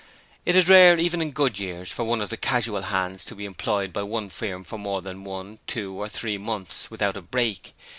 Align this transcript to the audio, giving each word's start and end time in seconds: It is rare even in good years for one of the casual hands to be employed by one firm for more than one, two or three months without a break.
It 0.47 0.55
is 0.55 0.67
rare 0.67 0.97
even 0.97 1.21
in 1.21 1.29
good 1.29 1.59
years 1.59 1.91
for 1.91 2.03
one 2.03 2.21
of 2.21 2.31
the 2.31 2.35
casual 2.35 2.81
hands 2.81 3.23
to 3.25 3.35
be 3.35 3.45
employed 3.45 3.93
by 3.93 4.01
one 4.01 4.31
firm 4.31 4.63
for 4.63 4.79
more 4.79 5.03
than 5.03 5.23
one, 5.23 5.59
two 5.67 5.93
or 5.93 6.09
three 6.09 6.39
months 6.39 6.89
without 6.89 7.15
a 7.17 7.21
break. 7.21 7.75